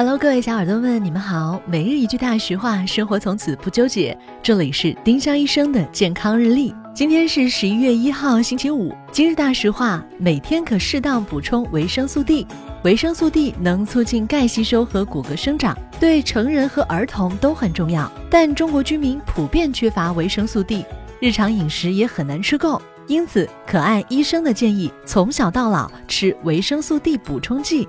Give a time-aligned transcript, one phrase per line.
[0.00, 1.60] Hello，各位小耳朵们，你们好。
[1.66, 4.16] 每日一句大实话，生活从此不纠结。
[4.40, 6.72] 这里是丁香医生的健康日历。
[6.94, 8.94] 今天是十一月一号，星期五。
[9.10, 12.46] 今日大实话：每天可适当补充维生素 D。
[12.84, 18.08] 维生素 D 能促进钙吸收和骨骼生长，对成人和儿童都很重要。
[18.30, 20.86] 但中国居民普遍缺乏维生素 D，
[21.18, 27.88] 日常饮食也很难吃够，因此可按医生的建议，从小到老吃维生素 D 补充剂。